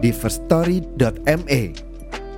[0.00, 1.62] di firststory.me.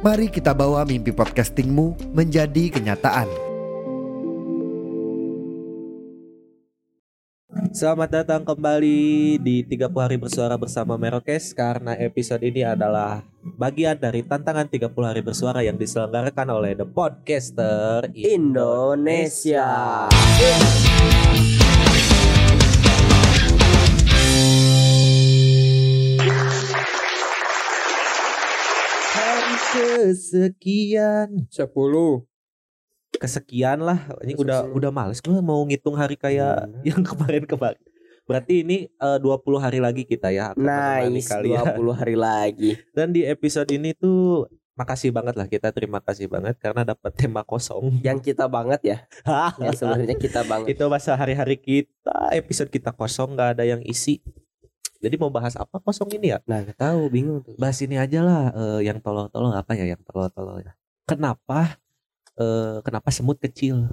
[0.02, 3.30] Mari kita bawa mimpi podcastingmu menjadi kenyataan.
[7.72, 13.24] Selamat datang kembali di 30 hari bersuara bersama Merokes karena episode ini adalah
[13.56, 19.70] bagian dari tantangan 30 hari bersuara yang diselenggarakan oleh The Podcaster Indonesia.
[20.12, 21.21] Hari
[29.72, 32.22] kesekian Sepuluh.
[33.12, 37.78] kesekian lah ini udah udah males gue mau ngitung hari kayak yang kemarin-kemarin
[38.22, 41.74] berarti ini eh, 20 hari lagi kita ya Nice, kalian.
[41.76, 42.70] 20 hari lagi.
[42.94, 47.42] Dan di episode ini tuh makasih banget lah kita terima kasih banget karena dapat tema
[47.42, 47.98] kosong.
[48.00, 48.98] Yang kita banget ya.
[49.60, 50.78] Yang sebenarnya kita banget.
[50.78, 54.22] Itu masa hari-hari kita episode kita kosong nggak ada yang isi.
[54.98, 56.38] Jadi mau bahas apa kosong ini ya?
[56.46, 57.58] Nah, gak tahu bingung tuh.
[57.58, 60.72] Bahas ini aja lah eh, yang tolol-tolol apa ya yang tolol-tolol ya.
[61.04, 61.74] Kenapa
[62.36, 63.90] eh, kenapa semut kecil?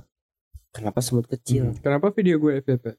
[0.70, 1.74] Kenapa semut kecil?
[1.82, 2.94] Kenapa video gue FVP?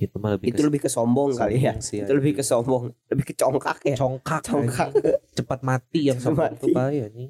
[0.00, 1.76] Itu mah lebih Itu lebih ke sombong kali ya.
[1.76, 3.96] sih, Itu lebih ke sombong, lebih ke congkak ya.
[4.00, 4.40] congkak.
[4.40, 4.88] Congkak.
[5.36, 6.56] Cepat mati yang Cepat sombong mati.
[6.56, 7.28] itu bahaya nih.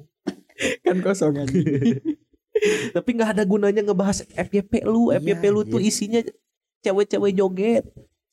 [0.79, 1.51] Kan kosong aja.
[2.95, 5.11] Tapi nggak ada gunanya ngebahas FYP lu.
[5.11, 6.23] Iya, FYP lu tuh isinya
[6.79, 7.83] cewek-cewek joget.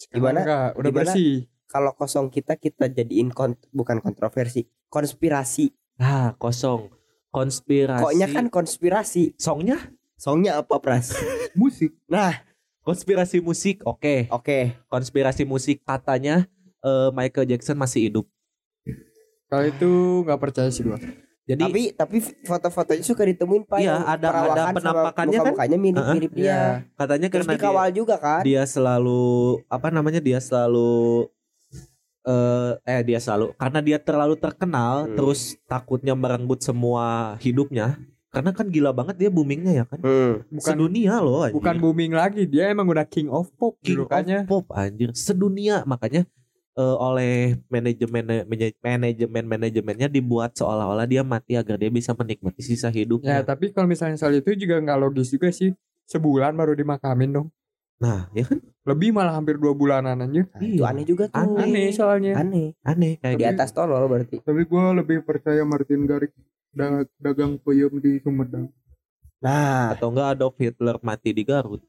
[0.09, 0.41] Gimana?
[0.41, 1.13] Enggak, udah Gimana?
[1.13, 1.35] bersih.
[1.71, 5.71] Kalau kosong kita kita jadiin kont bukan kontroversi, konspirasi.
[6.01, 6.89] Nah, kosong.
[7.31, 8.03] Konspirasi.
[8.03, 9.39] Koknya kan konspirasi.
[9.39, 9.79] songnya
[10.21, 11.15] Songnya apa, Pras?
[11.61, 11.97] Musik.
[12.05, 12.43] Nah,
[12.85, 13.81] konspirasi musik.
[13.87, 14.29] Oke.
[14.29, 14.77] oke.
[14.91, 16.45] Konspirasi musik katanya
[16.85, 18.27] eh, Michael Jackson masih hidup.
[19.49, 19.91] Kalau itu
[20.27, 21.01] nggak percaya sih gua.
[21.51, 23.79] Jadi Tapi tapi foto-fotonya suka ditemuin Pak.
[23.79, 25.43] Iya, ada- ada perawakan sama penampakannya kan?
[25.43, 26.39] muka-mukanya mirip-mirip Iya.
[26.39, 26.61] dia.
[26.95, 28.41] katanya Terus karena dia, dikawal juga kan?
[28.43, 29.25] dia selalu
[29.67, 30.21] apa namanya?
[30.21, 30.91] Dia selalu
[32.21, 35.17] eh eh dia selalu karena dia terlalu terkenal Hmm.
[35.17, 37.97] terus takutnya merenggut semua hidupnya.
[38.31, 39.99] Karena kan gila banget dia boomingnya ya kan.
[39.99, 40.47] Hmm.
[40.47, 41.57] Bukan Sedunia loh anjir.
[41.59, 44.47] bukan booming lagi, dia emang udah king of pop King julukannya.
[44.47, 46.23] of Pop anjir sedunia makanya
[46.73, 47.33] eh, oleh
[47.67, 53.43] manajemen manajemen manajemen manajemennya dibuat seolah-olah dia mati agar dia bisa menikmati sisa Ya, hidupnya.
[53.43, 55.75] tapi kalau misalnya soal itu juga nggak logis juga sih.
[56.07, 57.49] Sebulan baru dimakamin dong.
[58.01, 60.49] Nah, ya kan Lebih malah hampir dua bulanan anjir.
[60.49, 60.89] Nah, itu Iya.
[60.89, 61.37] aneh juga tuh.
[61.37, 61.63] Aneh.
[61.63, 62.33] Aneh soalnya.
[62.35, 62.73] Aneh.
[62.81, 64.41] aneh kayak Di atas tolol berarti.
[64.41, 66.33] Tapi gue lebih percaya Martin Garrix
[66.73, 68.73] da- dagang peyem di Sumedang.
[69.39, 71.85] Nah, atau enggak Adolf Hitler mati di Garut.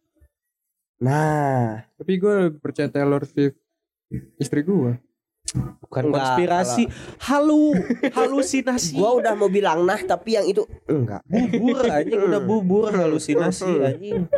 [1.00, 1.82] nah.
[1.96, 3.58] Tapi gue lebih percaya Taylor Swift
[4.38, 5.00] istri gua.
[5.84, 6.88] Bukan Enggak, konspirasi,
[7.28, 7.76] halu,
[8.16, 8.96] halusinasi.
[8.96, 11.20] Gua udah mau bilang nah tapi yang itu enggak.
[11.28, 14.32] bubur anjing udah bubur halusinasi anjing.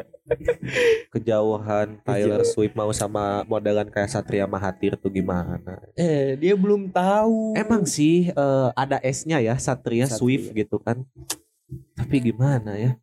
[1.14, 5.62] Kejauhan Taylor Swift mau sama modelan kayak Satria Mahathir tuh gimana?
[5.94, 7.54] Eh, dia belum tahu.
[7.54, 10.18] Emang sih eh, ada S-nya ya Satria, Satria.
[10.18, 11.06] Swift gitu kan.
[11.94, 12.98] Tapi gimana ya?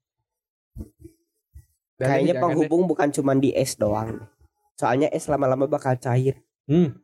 [2.00, 4.24] Dan kayaknya penghubung bukan cuma di es doang.
[4.74, 6.40] Soalnya es lama-lama bakal cair.
[6.66, 6.96] Hmm.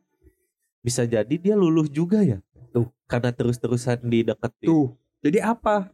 [0.81, 2.39] Bisa jadi dia luluh juga ya.
[2.69, 4.61] Tuh, karena terus-terusan dideketin.
[4.61, 4.67] deh.
[4.67, 4.87] Tuh.
[5.21, 5.89] Jadi apa?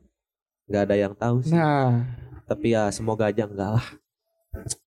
[0.65, 1.53] Nggak ada yang tahu sih.
[1.53, 2.03] Nah,
[2.43, 3.87] Tapi ya semoga aja enggak lah.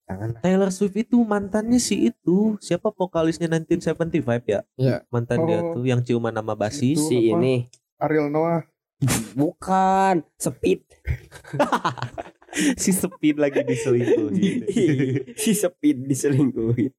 [0.06, 0.38] Jangan.
[0.38, 2.54] Taylor Swift itu mantannya si itu.
[2.60, 4.60] Siapa vokalisnya 1975 ya?
[4.76, 4.96] Iya.
[5.10, 5.74] Mantan dia Oh.
[5.74, 6.94] tuh yang ciuman nama basi.
[6.94, 7.42] Itu Si apa?
[7.42, 7.54] ini
[7.98, 8.62] Ariel Noah.
[9.34, 10.86] bukan speed.
[12.80, 14.70] si Speed lagi diselingkuhin.
[15.42, 16.92] si speed diselingkuhin.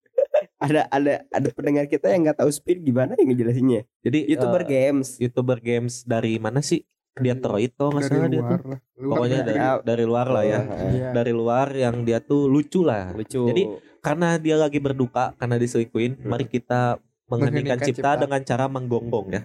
[0.57, 3.85] Ada ada ada pendengar kita yang nggak tahu speed gimana yang ngejelasinnya.
[4.01, 5.07] Jadi YouTuber eh, games.
[5.21, 6.81] YouTuber games dari mana sih?
[7.17, 8.45] Dia Detroit tuh nggak salah dia tuh.
[8.45, 8.79] luar lah.
[8.97, 10.59] Luar Pokoknya dari dari luar lah ya.
[10.93, 11.09] iya.
[11.13, 13.13] Dari luar yang dia tuh lucu lah.
[13.13, 13.41] lucu.
[13.49, 13.63] Jadi
[14.01, 18.21] karena dia lagi berduka karena diselingkuhin, mari kita mengheningkan cipta, cipta.
[18.25, 19.41] dengan cara menggonggong ya.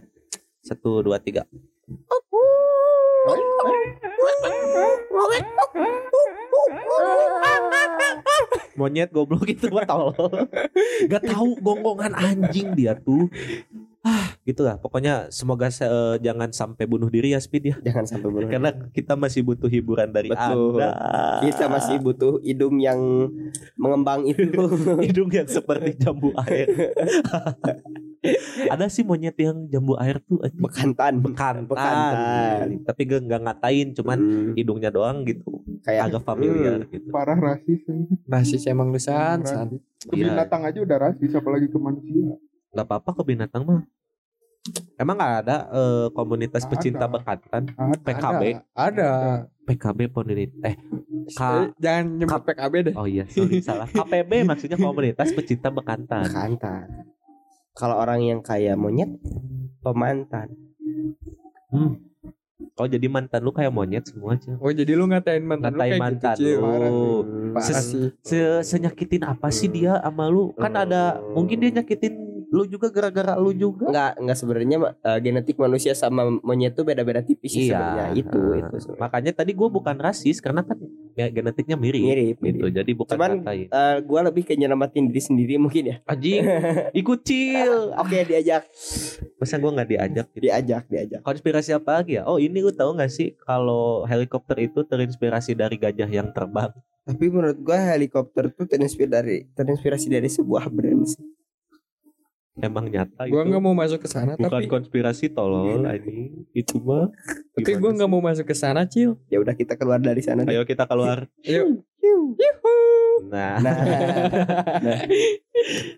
[0.65, 1.44] Satu dua tiga.
[8.73, 10.49] Monyet goblok itu mah tolol.
[11.05, 13.29] Gak tahu gonggongan anjing dia tuh.
[14.03, 14.75] Ah, gitu lah.
[14.77, 17.77] Pokoknya semoga se- eh, jangan sampai bunuh diri ya Speed ya.
[17.83, 18.49] jangan sampai bunuh.
[18.49, 20.75] Karena kita masih butuh hiburan dari Betul.
[20.75, 20.91] Anda.
[21.39, 22.99] kita masih butuh hidung yang
[23.77, 24.43] mengembang itu.
[25.07, 26.67] hidung yang seperti jambu air.
[28.65, 30.39] Ada sih monyet yang jambu air tuh.
[30.57, 31.19] Bekantan.
[31.19, 31.67] bekantan.
[31.67, 32.67] Bekantan.
[32.83, 35.52] Tapi gak nggak ngatain, cuman Hmm, hidungnya doang gitu.
[35.82, 37.08] Kayak Agak familiar gitu.
[37.08, 37.82] Parah rasis.
[38.25, 39.43] Rasis emang lu san.
[40.00, 40.31] Ke Iya.
[40.31, 42.38] binatang aja udah rasis apalagi ke manusia.
[42.70, 43.82] Gak apa-apa ke binatang mah.
[44.94, 46.70] Emang gak ada eh, komunitas Ada.
[46.70, 47.62] pecinta bekantan?
[47.73, 47.99] Ada.
[48.00, 48.43] PKB,
[48.73, 49.11] Ada.
[49.64, 50.62] PKB komunitas.
[50.64, 50.76] Eh,
[51.23, 52.94] Eh, K- Jangan nyebut PKB deh.
[52.94, 53.87] oh iya, sorry salah.
[53.94, 56.26] KPB maksudnya komunitas pecinta bekantan.
[56.26, 56.87] bekantan.
[57.73, 59.08] Kalau orang yang kayak monyet
[59.81, 60.50] pemantan.
[61.69, 62.12] Hmm.
[62.82, 64.58] Oh jadi mantan lu kayak monyet semua aja.
[64.58, 66.67] Oh jadi lu ngatain mantan lu Ngatain kayak mantan gitu, lu.
[67.55, 68.08] Parah Ses- sih.
[68.20, 70.50] Se senyakitin apa sih dia sama lu?
[70.55, 72.14] Kan ada mungkin dia nyakitin
[72.50, 73.88] lu juga gara-gara lu juga.
[73.88, 77.79] Enggak, enggak sebenarnya eh, genetik manusia sama monyet tuh beda-beda tipis sih Iya.
[77.79, 78.06] sebenarnya.
[78.12, 78.58] Itu, Ah.
[78.58, 79.00] itu sebenarnya.
[79.00, 80.76] Makanya tadi gua bukan rasis karena kan
[81.14, 82.03] genetiknya mirip.
[82.03, 82.62] Mirip, Gitu.
[82.62, 82.73] mirip.
[82.73, 83.67] Jadi bukan Cuman, ngatain.
[83.67, 85.97] Eh, gua lebih ke nyelamatin diri sendiri mungkin ya.
[86.05, 86.43] Anjing,
[86.97, 87.93] ikut chill.
[87.94, 88.67] Oke, diajak,
[89.37, 90.43] Masa gua nggak diajak gitu?
[90.43, 91.20] diajak, diajak.
[91.20, 92.23] Konspirasi apa lagi ya?
[92.25, 96.70] Oh ini lu tahu nggak sih kalau helikopter itu terinspirasi dari gajah yang terbang?
[97.03, 101.31] Tapi menurut gua helikopter tuh terinspirasi dari terinspirasi dari sebuah brand sih.
[102.55, 103.49] Emang nyata Gua itu?
[103.49, 106.45] nggak mau masuk ke sana Bukan tapi konspirasi tolol anjing.
[106.53, 107.09] Itu mah.
[107.51, 109.17] tapi gua nggak mau masuk ke sana, Cil.
[109.27, 110.43] Ya udah kita keluar dari sana.
[110.43, 110.53] deh.
[110.53, 111.33] Ayo kita keluar.
[111.41, 111.81] Ayo.
[113.25, 115.01] Nah, Nah, nah.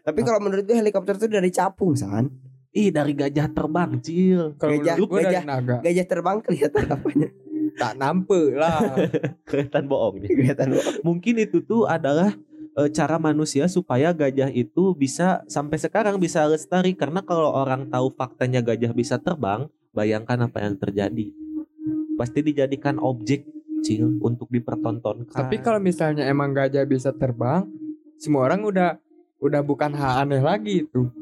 [0.05, 2.31] Tapi kalau menurut gua helikopter tuh dari capung, San.
[2.71, 4.55] ih dari gajah terbang, Cil.
[4.55, 5.77] Kalau Gajah- gajah- naga.
[5.81, 7.29] Gajah terbang kelihatan apanya?
[7.75, 8.79] Tak nampe lah.
[9.51, 10.27] Kelihatan bohongnya.
[10.29, 10.95] Kelihatan doang.
[11.03, 12.31] Mungkin itu tuh adalah
[12.79, 18.11] eh, cara manusia supaya gajah itu bisa sampai sekarang bisa lestari karena kalau orang tahu
[18.15, 21.31] faktanya gajah bisa terbang, bayangkan apa yang terjadi.
[22.15, 23.47] Pasti dijadikan objek
[23.85, 25.37] Cil untuk dipertontonkan.
[25.37, 27.69] Tapi kalau misalnya emang gajah bisa terbang,
[28.17, 28.97] semua orang udah
[29.45, 31.13] udah bukan hal aneh lagi itu.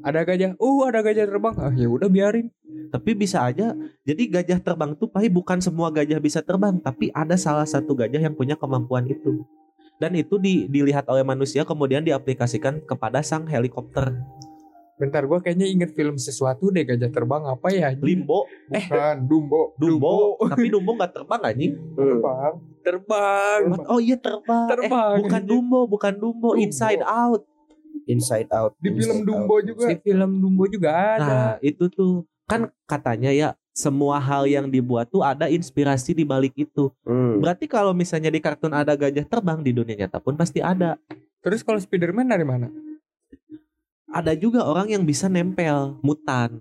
[0.00, 2.48] Ada gajah, uh ada gajah terbang, ah ya udah biarin.
[2.86, 3.74] tapi bisa aja
[4.06, 8.22] jadi gajah terbang tuh pai bukan semua gajah bisa terbang tapi ada salah satu gajah
[8.22, 9.42] yang punya kemampuan itu
[9.96, 14.12] dan itu di- dilihat oleh manusia kemudian diaplikasikan kepada sang helikopter
[14.96, 17.92] Bentar gua kayaknya inget film sesuatu deh gajah terbang apa ya?
[17.92, 19.76] limbo Bukan Dumbo.
[19.76, 20.14] dumbo
[20.48, 22.52] tapi dumbo nggak terbang anjing Terbang.
[22.80, 23.60] Terbang.
[23.84, 26.58] oh iya terbang, Terbang, Eh, bukan dumbo bukan dumbo, Dumbo.
[26.58, 27.44] inside out
[28.06, 28.72] Inside out.
[28.78, 29.64] Di film Inside Dumbo Out.
[29.66, 29.84] juga.
[29.84, 31.18] Si film Dumbo juga ada.
[31.18, 36.56] nah itu tuh kan katanya ya semua hal yang dibuat tuh ada inspirasi di balik
[36.56, 37.36] itu Hmm.
[37.38, 40.96] berarti kalau misalnya di kartun ada gajah terbang di dunia nyata pun pasti ada
[41.44, 42.66] Terus kalau Spiderman dari mana?
[44.08, 46.58] ada juga orang yang bisa nempel mutan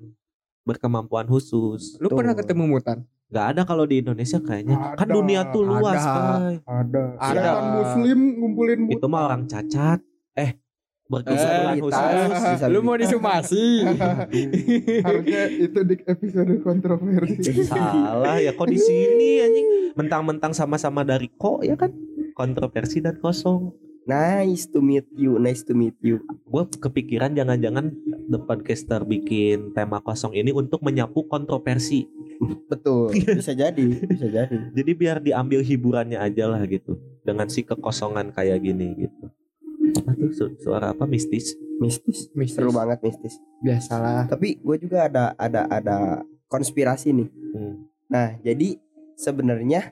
[0.62, 1.96] berkemampuan khusus.
[1.98, 2.18] Lu Tuh.
[2.18, 3.06] pernah ketemu mutan?
[3.26, 4.78] Nggak ada kalau di Indonesia kayaknya.
[4.94, 6.14] Kan Ada, dunia tuh luas, ada.
[6.14, 6.56] Kai.
[6.62, 7.04] Ada.
[7.18, 7.42] Ada.
[7.42, 8.98] Setan muslim ngumpulin mutan.
[8.98, 10.00] Itu mah orang cacat.
[10.36, 10.52] Eh,
[11.06, 12.60] berkebutuhan Eh, khusus.
[12.70, 13.86] Lu mau disumasi?
[15.06, 17.66] Harusnya itu di episode kontroversi.
[17.66, 19.68] Salah ya kok di sini anjing.
[19.94, 21.94] Mentang-mentang sama-sama dari kok ya kan.
[22.34, 23.72] Kontroversi dan kosong.
[24.06, 25.42] Nice to meet you.
[25.42, 26.22] Nice to meet you.
[26.46, 27.90] Gue kepikiran jangan-jangan
[28.30, 32.06] The Podcaster bikin tema kosong ini untuk menyapu kontroversi.
[32.70, 33.18] Betul.
[33.40, 33.86] Bisa jadi.
[34.06, 34.56] Bisa jadi.
[34.78, 37.02] Jadi biar diambil hiburannya aja lah gitu.
[37.26, 39.25] Dengan si kekosongan kayak gini gitu.
[40.06, 41.58] Aduh, su- suara apa mistis?
[41.76, 42.30] Mistis.
[42.32, 42.56] Mistis.
[42.56, 43.36] Seru banget mistis.
[43.60, 44.26] Biasalah.
[44.26, 45.98] Tapi gue juga ada ada ada
[46.46, 47.30] konspirasi nih.
[47.52, 47.76] Hmm.
[48.06, 48.78] Nah, jadi
[49.16, 49.92] sebenarnya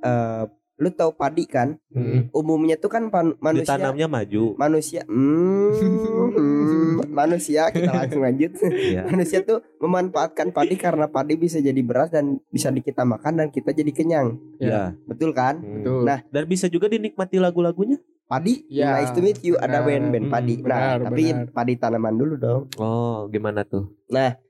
[0.00, 1.78] eh lu tahu padi kan?
[1.88, 2.34] Mm-mm.
[2.34, 4.58] Umumnya tuh kan pan- manusia Ditanamnya maju.
[4.58, 8.58] manusia hmm, hmm, manusia kita langsung lanjut.
[8.74, 9.06] ya.
[9.08, 13.48] manusia tuh memanfaatkan padi karena padi bisa jadi beras dan bisa di- kita makan dan
[13.48, 14.34] kita jadi kenyang.
[14.58, 14.98] Ya.
[15.06, 15.62] Betul kan?
[15.62, 15.78] Hmm.
[15.78, 16.00] Betul.
[16.02, 18.02] Nah, Dan bisa juga dinikmati lagu-lagunya.
[18.24, 19.54] Padi, Ya, nice to meet you.
[19.60, 19.86] Ada benar.
[19.86, 20.54] band-band Hmm, padi.
[20.56, 21.46] nah, benar, tapi benar.
[21.52, 22.62] padi tanaman dulu dong.
[22.80, 23.92] Oh, gimana tuh?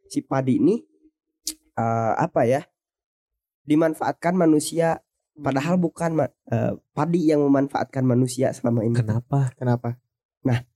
[0.06, 0.78] Si padi ini
[1.74, 2.62] eh, apa ya?
[3.64, 5.02] Dimanfaatkan manusia
[5.34, 8.94] padahal bukan ma- eh, padi yang memanfaatkan manusia selama ini.
[8.94, 9.50] Kenapa?
[9.58, 9.98] Kenapa?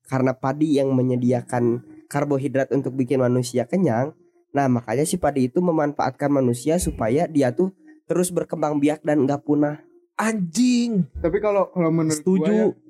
[0.08, 4.16] Karena padi yang menyediakan karbohidrat untuk bikin manusia kenyang.
[4.56, 7.76] Nah, makanya si padi itu memanfaatkan manusia supaya dia tuh
[8.08, 9.84] terus berkembang biak dan nggak punah.
[10.16, 11.04] Anjing.
[11.20, 12.87] Tapi kalau kalau menurut gua ya, Setuju.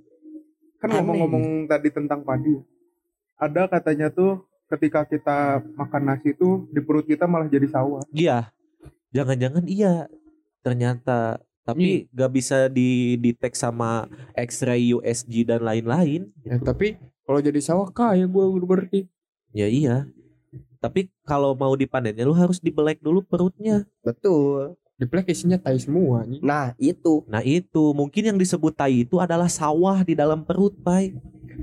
[0.79, 2.59] Kan ngomong-ngomong tadi tentang padi.
[3.39, 8.03] Ada katanya tuh ketika kita makan nasi tuh di perut kita malah jadi sawah.
[8.15, 8.51] Iya.
[9.15, 10.07] Jangan-jangan iya.
[10.63, 16.33] Ternyata tapi gak bisa didetek sama X-ray USG dan lain-lain.
[16.41, 16.65] Ya, gitu.
[16.65, 16.97] tapi
[17.29, 19.05] kalau jadi sawah kaya gue berarti.
[19.53, 20.09] Ya iya.
[20.81, 23.85] Tapi kalau mau dipanennya lu harus dibelek dulu perutnya.
[24.01, 24.81] Betul.
[24.99, 26.43] Di plek isinya tai semua anjing.
[26.43, 31.14] Nah itu Nah itu mungkin yang disebut tai itu adalah sawah di dalam perut, Pai.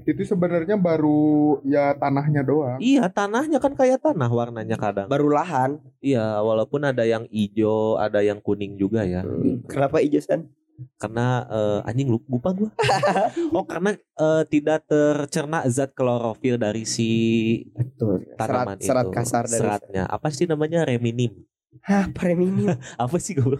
[0.08, 2.80] Itu sebenarnya baru ya tanahnya doang.
[2.80, 5.12] Iya, tanahnya kan kayak tanah warnanya kadang.
[5.12, 5.84] baru lahan.
[6.00, 9.27] Iya, walaupun ada yang hijau, ada yang kuning juga ya.
[9.68, 10.48] Kenapa hijau san?
[11.00, 12.72] Karena eh, anjing lupa gua.
[13.56, 17.10] oh, karena eh, tidak tercerna zat klorofil dari si
[17.72, 18.27] Betul.
[18.36, 19.15] Serat, tanaman serat itu.
[19.15, 20.04] kasar dari seratnya.
[20.08, 20.84] Apa sih namanya?
[20.84, 21.32] Reminim.
[21.84, 22.75] Hah, premium.
[23.01, 23.60] Apa sih gue?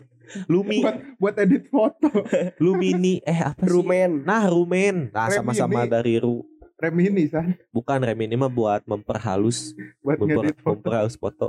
[0.50, 2.10] Lumi, Buat buat edit foto.
[2.64, 3.70] lumini, eh apa sih?
[3.70, 4.26] Rumen.
[4.26, 5.14] Nah, rumen.
[5.14, 6.42] Nah, sama-sama dari ru.
[6.76, 9.72] Remini san Bukan remini mah buat memperhalus,
[10.04, 10.68] buat memper, foto.
[10.76, 11.48] memperhalus foto.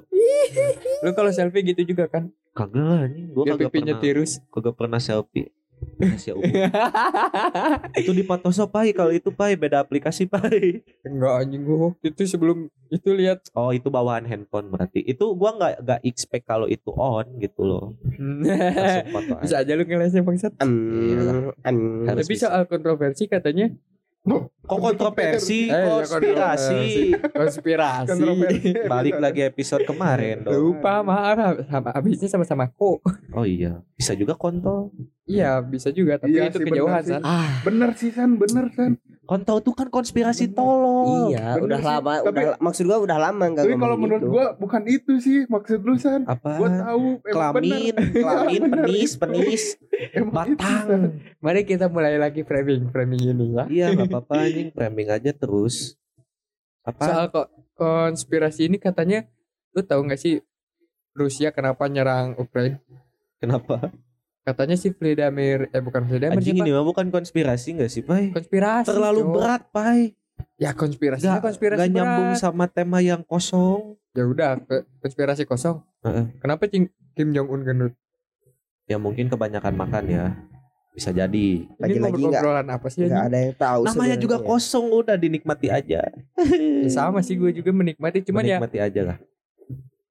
[1.03, 2.29] Lu kalau selfie gitu juga kan?
[2.53, 4.33] Kagak lah anjing, gua Biar kagak pernah, tirus.
[4.55, 5.51] kagak pernah selfie.
[5.97, 6.53] Rahasia umum.
[8.01, 10.85] itu di Photoshop pai kalau itu pai beda aplikasi pai.
[11.03, 15.01] Enggak anjing gua waktu itu sebelum itu lihat Oh itu bawaan handphone berarti.
[15.01, 17.85] Itu gua nggak nggak expect kalau itu on gitu loh.
[18.07, 19.41] Aja.
[19.41, 20.53] bisa aja lu ngelesnya bangsat.
[20.61, 22.05] Hmm, hmm.
[22.05, 22.53] Harus Tapi bisa.
[22.53, 23.73] soal kontroversi katanya
[24.27, 24.51] Kok
[24.83, 27.15] kontroversi, Eh, ya, konspirasi.
[27.31, 28.23] konspirasi.
[28.85, 30.59] Balik lagi episode kemarin dong.
[30.75, 32.99] Lupa maaf sama habisnya sama-sama kok.
[33.31, 34.91] Oh iya, bisa juga kontol.
[35.23, 37.13] Iya bisa juga tapi Iya itu sih, kejauhan benar sih.
[37.13, 37.23] san.
[37.23, 38.93] Ah, Bener sih san, bener san.
[39.27, 41.29] Kontol tuh kan konspirasi tolol.
[41.29, 41.87] Iya, bener udah sih.
[41.89, 45.45] lama, Tapi- udah maksud gua udah lama enggak Tapi kalau menurut gua bukan itu sih
[45.45, 46.23] maksud lu san.
[46.25, 46.55] Apa?
[46.55, 48.15] Gua tahu emang Kelamin, bener.
[48.15, 49.63] kelamin, bener penis, penis,
[50.17, 51.03] Emang itu, batang.
[51.39, 53.65] Mari kita mulai lagi framing framing ini ya.
[53.67, 55.99] Iya, nggak apa-apa anjing, framing aja terus.
[56.81, 57.03] Apa?
[57.03, 59.27] Soal kok konspirasi ini katanya
[59.71, 60.39] lu tahu nggak sih
[61.13, 62.79] Rusia kenapa nyerang Ukraina?
[63.37, 63.91] Kenapa?
[64.47, 66.63] Katanya si Vladimir eh bukan Vladimir Anjing siapa?
[66.63, 68.31] ini mah bukan konspirasi nggak sih, Pai?
[68.31, 68.87] konspirasi.
[68.87, 69.33] Terlalu Cok.
[69.35, 70.15] berat, Pai.
[70.55, 71.99] Ya konspirasi Nggak, konspirasi nggak berat.
[71.99, 73.99] nyambung sama tema yang kosong.
[74.13, 75.83] Ya udah ke- konspirasi kosong.
[76.01, 76.31] Heeh.
[76.39, 77.93] Kenapa Kim, Kim Jong Un gendut?
[78.87, 80.25] Ya mungkin kebanyakan makan ya.
[80.93, 81.67] Bisa jadi.
[81.67, 83.03] Ini Lagi-lagi nggak- ngobrol-ngobrolan apa sih?
[83.03, 83.27] Enggak anjing?
[83.27, 84.51] ada yang tahu Namanya juga sebenarnya.
[84.55, 86.01] kosong udah dinikmati aja.
[86.07, 89.19] Ya, sama sih gue juga menikmati cuman ya Menikmati aja lah.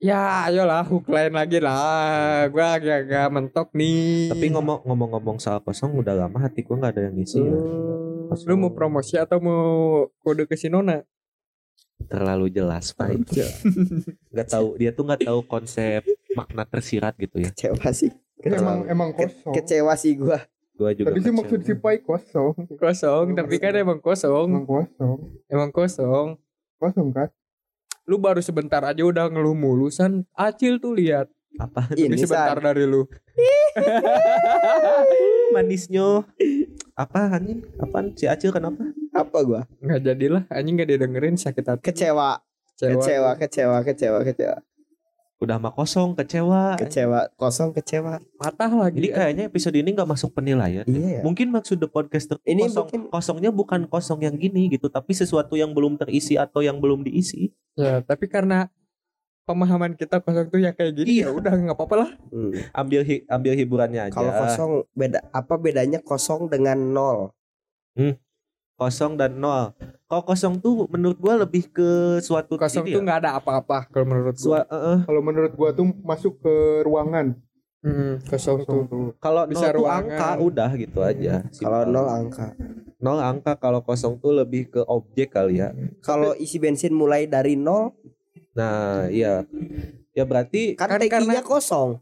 [0.05, 5.97] Ya ayolah hook lain lagi lah gue agak-agak mentok nih Tapi ngomong ngomong-ngomong soal kosong
[5.97, 7.49] udah lama hati gua nggak ada yang ngisi ya.
[7.49, 8.27] Hmm.
[8.27, 8.47] Kosong.
[8.47, 9.65] lu mau promosi atau mau
[10.19, 11.01] kode ke si Nona
[12.05, 13.17] terlalu jelas, Pai.
[14.31, 17.49] Nggak tahu dia tuh nggak tahu konsep makna tersirat gitu ya.
[17.49, 18.11] Kecewa sih.
[18.37, 19.53] Emang Kecewa, emang Ke- kosong.
[19.53, 20.39] kecewa sih gua.
[20.75, 22.53] Gua juga Tadi sih maksud si Pai kosong.
[22.75, 25.17] kosong tapi kan emang kosong Emang kosong.
[25.47, 26.27] emang kosong
[26.75, 27.31] Kosong kan?
[28.05, 32.65] Lu baru sebentar aja udah ngeluh mulusan acil tuh lihat apa Ini ini sebentar San.
[32.67, 33.07] dari lu
[35.53, 36.23] manisnya
[36.95, 38.81] apa anjing apaan si Acil kenapa
[39.11, 39.61] Apa gua?
[39.79, 42.39] nggak jadilah anjing nggak didengerin sakit hati Kecewa.
[42.75, 42.99] Kecewa.
[42.99, 44.57] Kecewa, kecewa, kecewa, kecewa.
[45.35, 48.23] Udah mah kosong kecewa Kecewa, kosong kecewa.
[48.35, 51.21] patah lagi jadi kayaknya episode ini nggak masuk penilaian Iya ya.
[51.21, 55.53] mungkin maksud the podcaster Ini kosong mungkin- kosongnya bukan kosong yang gini gitu tapi sesuatu
[55.53, 58.71] yang belum terisi atau yang belum diisi ya tapi karena
[59.43, 61.27] pemahaman kita kosong tuh ya kayak gini Iya.
[61.27, 62.55] ya udah nggak apa-apa lah Hmm.
[62.73, 67.35] ambil hi- ambil hiburannya aja Kalau kosong beda apa bedanya kosong dengan nol?
[68.75, 69.71] Kosong dan nol.
[70.05, 71.89] Kalau kosong tuh menurut gua lebih ke
[72.19, 74.75] suatu kosong tuh ya, nggak ada apa-apa kalau menurut sua- gua.
[74.75, 77.35] Eh, eh, Kalau menurut gua tuh masuk ke ruangan.
[77.79, 79.07] Hmm, kosong tuh Kosong tuh.
[79.19, 81.45] kalau nol tuh angka udah gitu aja.
[81.47, 82.47] Kalau nol angka.
[82.97, 85.69] nol angka kalau kosong tuh lebih ke objek kali ya.
[86.01, 87.93] Kalau isi bensin mulai dari nol,
[88.51, 89.45] nah iya.
[90.11, 92.01] Ya berarti kan, Kan tankinya kosong.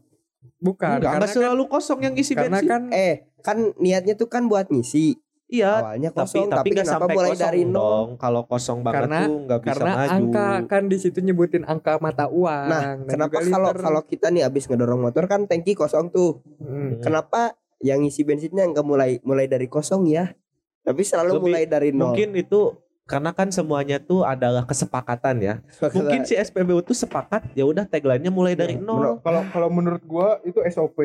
[0.56, 2.70] bukan enggak, karena enggak kan, selalu kosong yang isi karena bensin.
[2.70, 5.20] kan Eh, kan niatnya tuh kan buat ngisi.
[5.54, 7.74] Iya Awalnya tapi kosong, tapi tapi, nggak kenapa sampai mulai kosong dari nol?
[7.76, 11.62] dong kalau kosong banget Karena- tuh nggak bisa karena maju angka kan di situ nyebutin
[11.64, 13.76] angka mata uang Nah, kenapa kalau liter.
[13.80, 16.42] kalau kita nih abis ngedorong motor kan tangki kosong tuh.
[16.58, 16.98] Hmm.
[16.98, 20.34] Kenapa yang isi bensinnya nggak mulai mulai dari kosong ya?
[20.80, 22.10] Tapi selalu Lebih- mulai dari nol.
[22.10, 25.54] mungkin itu karena kan semuanya tuh adalah kesepakatan ya
[25.90, 30.00] mungkin si SPBU tuh sepakat ya udah tagline-nya mulai dari Iya, nol Kalau kalau menurut
[30.02, 30.96] gua itu SOP.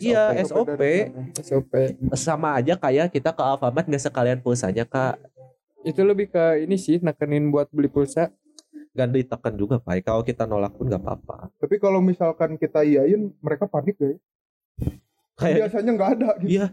[0.00, 0.80] Iya SOP
[1.42, 1.72] SOP
[2.16, 5.20] sama aja kayak kita ke Alfamart nggak sekalian pulsanya kak.
[5.82, 8.30] Itu lebih ke ini sih nekenin buat beli pulsa.
[8.92, 10.04] Gak ditekan juga pak.
[10.04, 11.48] Kalau kita nolak pun nggak apa-apa.
[11.56, 14.18] Tapi kalau misalkan kita iyain, mereka panik gak ya?
[15.32, 16.48] Kan kayak biasanya nggak ada gitu.
[16.60, 16.66] iya.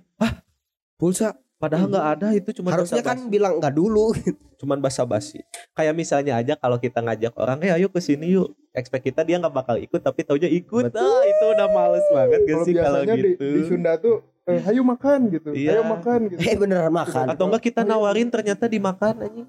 [0.99, 1.39] Pulsa?
[1.59, 4.11] Padahal nggak ada itu cuma harusnya kan bilang nggak dulu.
[4.59, 5.39] cuman basa-basi.
[5.71, 8.51] Kayak misalnya aja kalau kita ngajak orang, eh ayo ke sini yuk.
[8.69, 10.93] Expect kita dia nggak bakal ikut tapi taunya ikut.
[10.93, 11.01] Betul.
[11.01, 13.45] Ah, itu udah males banget gak Kalau sih kalau biasanya di, gitu.
[13.49, 15.69] di Sunda tuh, eh, ayo makan gitu, Iya.
[15.73, 16.39] ayo makan gitu.
[16.39, 17.25] eh beneran makan.
[17.27, 19.47] Atau enggak kita nawarin ternyata dimakan anjing.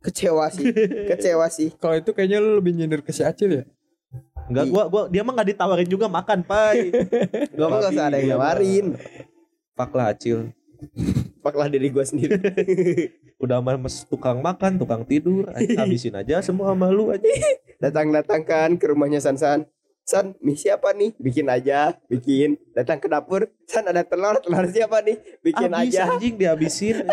[0.00, 0.64] Kecewa sih,
[1.10, 1.74] kecewa sih.
[1.76, 3.64] kalau itu kayaknya lu lebih nyindir ke si Acil ya
[4.48, 6.90] Enggak gua gua dia mah nggak ditawarin juga makan, Pai.
[7.54, 8.86] Gua mah gak usah ada yang nawarin.
[9.74, 10.50] Pak lah Acil.
[11.40, 12.36] Paklah diri gua sendiri.
[13.42, 17.24] Udah mes- tukang makan, tukang tidur, habisin aja semua sama lu aja.
[17.80, 19.64] Datang-datang kan ke rumahnya San-San.
[20.00, 21.14] San, mie siapa nih?
[21.16, 22.58] Bikin aja, bikin.
[22.74, 25.16] Datang ke dapur, San ada telur, telur siapa nih?
[25.40, 26.10] Bikin Habis aja.
[26.10, 27.06] anjing dihabisin.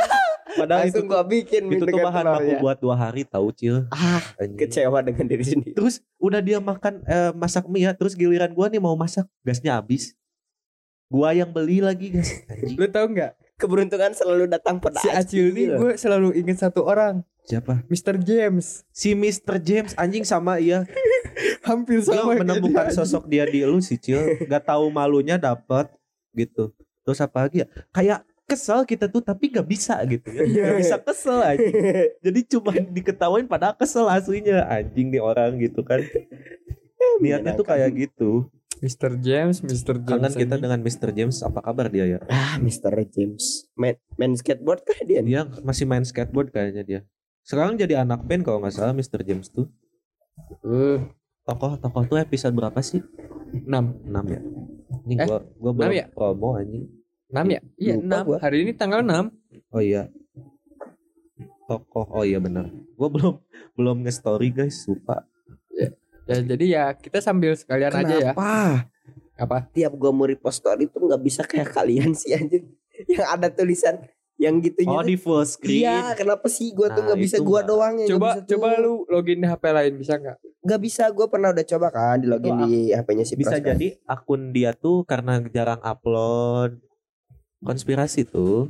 [0.58, 2.58] Padahal itu gua bikin itu tuh bahan telurnya.
[2.58, 3.86] buat dua hari tahu Cil.
[3.88, 4.58] Ah, Anjing.
[4.58, 5.78] kecewa dengan diri sendiri.
[5.78, 9.78] Terus udah dia makan eh, masak mie ya, terus giliran gua nih mau masak, gasnya
[9.78, 10.18] habis.
[11.08, 12.34] Gua yang beli lagi gas.
[12.50, 12.76] Anjing.
[12.76, 13.32] Lu tau nggak?
[13.58, 17.88] Keberuntungan selalu datang pada Si Acil nih gue selalu inget satu orang, Siapa?
[17.88, 18.20] Mr.
[18.20, 18.84] James.
[18.92, 19.56] Si Mr.
[19.64, 20.84] James anjing sama iya.
[21.68, 22.96] Hampir sama kayak menemukan dia.
[23.00, 24.44] sosok dia di lu sih Cil.
[24.52, 25.88] Gak tahu malunya dapat
[26.36, 26.76] gitu.
[27.08, 27.68] Terus apa lagi ya?
[27.96, 30.44] Kayak kesel kita tuh tapi gak bisa gitu ya.
[30.52, 30.64] Iya.
[30.68, 31.74] Gak bisa kesel anjing.
[32.28, 36.04] Jadi cuma diketawain padahal kesel aslinya anjing nih orang gitu kan.
[37.24, 38.52] Niatnya tuh kayak gitu.
[38.78, 39.18] Mr.
[39.18, 39.98] James, Mr.
[39.98, 40.06] James.
[40.06, 41.10] Kangen kita dengan Mr.
[41.10, 41.42] James.
[41.42, 42.20] Apa kabar dia ya?
[42.28, 42.94] Ah, Mr.
[43.08, 43.66] James.
[43.74, 45.22] Main, main skateboard kah dia?
[45.22, 47.00] Dia masih main skateboard kayaknya dia.
[47.42, 49.24] Sekarang jadi anak band kalau nggak salah Mr.
[49.24, 49.66] James tuh.
[50.62, 51.00] Eh,
[51.44, 53.00] Tokoh-tokoh tuh episode berapa sih?
[53.64, 54.42] enam, 6 ya.
[55.08, 56.06] Ini Eh, gua gua belum ya?
[56.12, 56.84] promo anjing.
[57.28, 57.62] enam ya?
[57.78, 58.24] Iya, Lupa enam.
[58.28, 58.38] gua.
[58.44, 59.32] Hari ini tanggal enam.
[59.72, 60.12] Oh iya.
[61.66, 62.08] Tokoh.
[62.12, 62.68] Oh iya benar.
[62.94, 63.34] Gua belum
[63.74, 65.24] belum nge-story guys, lupa.
[66.28, 68.32] Ya, jadi ya kita sambil sekalian aja ya.
[68.36, 68.86] Kenapa?
[69.40, 69.58] Apa?
[69.72, 72.68] Tiap gua mau repost story tuh nggak bisa kayak kalian sih anjing.
[73.08, 73.96] Yang ada tulisan
[74.38, 74.92] yang gitunya.
[74.92, 75.88] Oh di full screen.
[75.88, 78.68] Iya, kenapa sih gua tuh Nah, nggak bisa itu gua doang yang Coba bisa coba
[78.70, 78.82] tuh.
[78.84, 80.38] lu login di HP lain bisa nggak?
[80.68, 83.88] nggak bisa gua pernah udah coba kan di login Itu di HP-nya si Bisa jadi
[84.04, 86.82] akun dia tuh karena jarang upload
[87.64, 88.70] konspirasi tuh.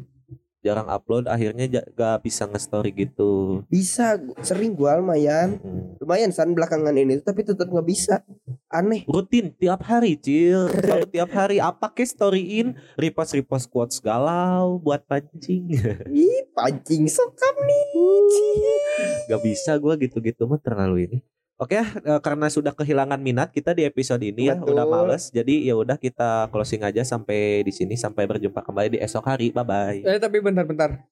[0.67, 3.63] Jarang upload akhirnya gak bisa nge-story gitu.
[3.71, 5.55] bisa sering gua lumayan.
[5.63, 5.95] Hmm.
[6.03, 8.19] lumayan san belakangan ini tapi tetap nggak bisa.
[8.67, 9.07] Aneh.
[9.07, 10.67] Rutin tiap hari cil.
[10.67, 12.75] Selalu tiap hari apa ke storyin?
[13.00, 15.71] Repost repost quotes galau buat pancing.
[16.12, 17.86] Ih pancing sokap nih
[19.27, 21.17] gak bisa gua gitu-gitu mah terlalu ini
[21.57, 24.77] oke eh, karena sudah kehilangan minat kita di episode ini ya Betul.
[24.77, 28.99] udah males jadi ya udah kita closing aja sampai di sini sampai berjumpa kembali di
[29.01, 31.03] esok hari bye bye Eh tapi bentar-bentar.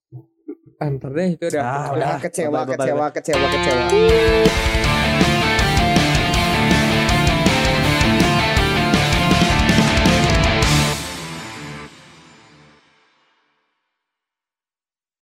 [0.75, 1.63] Antar deh itu udah.
[1.63, 2.19] Ah, udah udah.
[2.19, 4.94] kecewa Bye, bye, bye, kecewa kecewa kecewa